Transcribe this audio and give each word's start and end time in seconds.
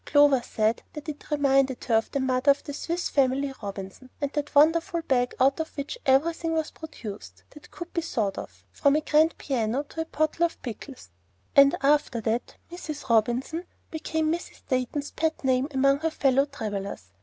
Clover 0.03 0.41
said 0.41 0.81
that 0.93 1.07
it 1.09 1.29
reminded 1.29 1.83
her 1.83 1.93
of 1.93 2.09
the 2.09 2.19
mother 2.19 2.49
of 2.49 2.63
the 2.63 2.73
Swiss 2.73 3.07
Family 3.09 3.53
Robinson 3.61 4.09
and 4.19 4.33
that 4.33 4.55
wonderful 4.55 5.03
bag 5.03 5.35
out 5.39 5.59
of 5.59 5.77
which 5.77 5.95
everything 6.07 6.53
was 6.53 6.71
produced 6.71 7.43
that 7.51 7.69
could 7.69 7.93
be 7.93 8.01
thought 8.01 8.39
of, 8.39 8.65
from 8.71 8.95
a 8.95 9.01
grand 9.01 9.37
piano 9.37 9.83
to 9.83 10.01
a 10.01 10.05
bottle 10.05 10.43
of 10.47 10.59
pickles; 10.63 11.09
and 11.55 11.75
after 11.81 12.19
that 12.21 12.55
"Mrs. 12.71 13.09
Robinson" 13.09 13.65
became 13.91 14.31
Mrs. 14.31 14.63
Dayton's 14.67 15.11
pet 15.11 15.43
name 15.43 15.67
among 15.69 15.99
her 15.99 16.09
fellow 16.09 16.45
travellers. 16.47 17.11